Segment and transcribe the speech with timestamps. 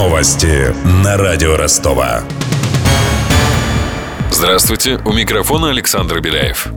[0.00, 2.22] Новости на радио Ростова.
[4.30, 6.68] Здравствуйте, у микрофона Александр Беляев.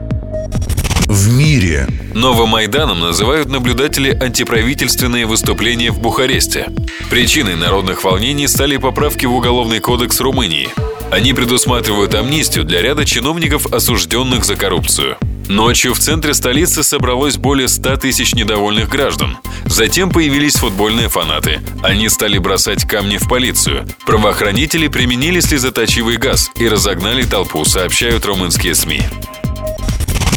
[1.06, 6.68] В мире Новомайданом называют наблюдатели антиправительственные выступления в Бухаресте.
[7.08, 10.68] Причиной народных волнений стали поправки в Уголовный кодекс Румынии.
[11.10, 15.16] Они предусматривают амнистию для ряда чиновников, осужденных за коррупцию.
[15.48, 19.36] Ночью в центре столицы собралось более 100 тысяч недовольных граждан.
[19.66, 21.60] Затем появились футбольные фанаты.
[21.82, 23.86] Они стали бросать камни в полицию.
[24.06, 29.02] Правоохранители применили слезоточивый газ и разогнали толпу, сообщают румынские СМИ.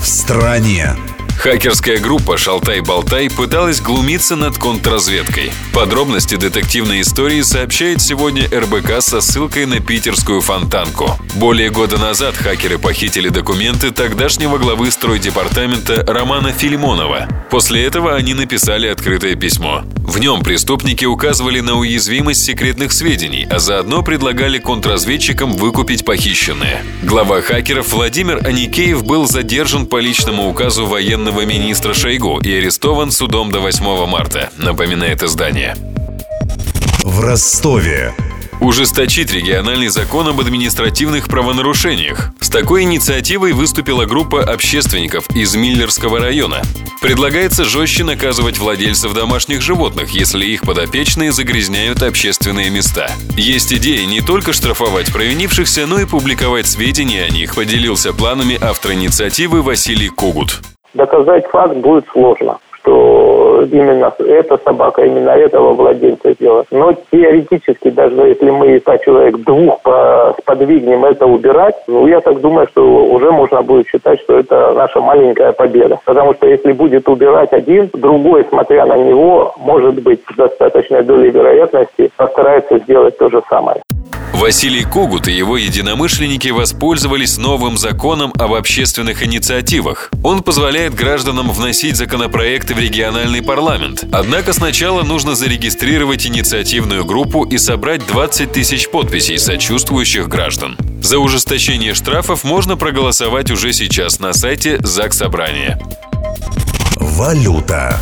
[0.02, 0.96] в стране
[1.38, 5.52] Хакерская группа «Шалтай-Болтай» пыталась глумиться над контрразведкой.
[5.72, 11.12] Подробности детективной истории сообщает сегодня РБК со ссылкой на питерскую фонтанку.
[11.36, 17.28] Более года назад хакеры похитили документы тогдашнего главы стройдепартамента Романа Филимонова.
[17.52, 19.84] После этого они написали открытое письмо.
[20.00, 26.82] В нем преступники указывали на уязвимость секретных сведений, а заодно предлагали контрразведчикам выкупить похищенное.
[27.04, 33.52] Глава хакеров Владимир Аникеев был задержан по личному указу военного министра Шойгу и арестован судом
[33.52, 35.76] до 8 марта, напоминает издание.
[37.04, 38.14] в Ростове.
[38.60, 42.32] Ужесточить региональный закон об административных правонарушениях.
[42.40, 46.64] С такой инициативой выступила группа общественников из Миллерского района.
[47.00, 53.12] Предлагается жестче наказывать владельцев домашних животных, если их подопечные загрязняют общественные места.
[53.38, 58.94] Есть идея не только штрафовать провинившихся, но и публиковать сведения о них, поделился планами автор
[58.94, 60.62] инициативы Василий Кугут.
[60.98, 66.66] Доказать факт будет сложно, что именно эта собака, именно этого владельца сделала.
[66.72, 72.42] Но теоретически, даже если мы по человек двух по- сподвигнем это убирать, ну, я так
[72.42, 76.00] думаю, что уже можно будет считать, что это наша маленькая победа.
[76.06, 81.30] Потому что если будет убирать один, другой, смотря на него, может быть, с достаточной долей
[81.30, 83.82] вероятности постарается сделать то же самое.
[84.48, 90.10] Василий Кугут и его единомышленники воспользовались новым законом об общественных инициативах.
[90.24, 94.06] Он позволяет гражданам вносить законопроекты в региональный парламент.
[94.10, 100.78] Однако сначала нужно зарегистрировать инициативную группу и собрать 20 тысяч подписей сочувствующих граждан.
[101.02, 105.78] За ужесточение штрафов можно проголосовать уже сейчас на сайте ЗАГС Собрания.
[106.96, 108.00] Валюта.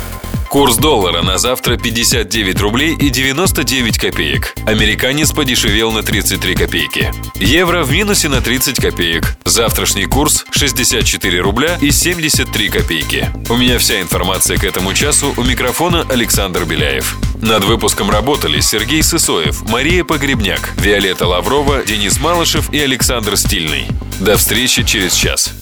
[0.48, 4.54] Курс доллара на завтра 59 рублей и 99 копеек.
[4.66, 7.12] Американец подешевел на 33 копейки.
[7.34, 9.36] Евро в минусе на 30 копеек.
[9.44, 13.30] Завтрашний курс 64 рубля и 73 копейки.
[13.48, 15.34] У меня вся информация к этому часу.
[15.36, 17.16] У микрофона Александр Беляев.
[17.42, 23.86] Над выпуском работали Сергей Сысоев, Мария Погребняк, Виолетта Лаврова, Денис Малышев и Александр Стильный.
[24.20, 25.52] До встречи через час.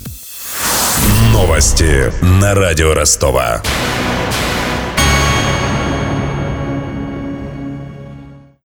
[1.33, 3.63] Новости на радио Ростова.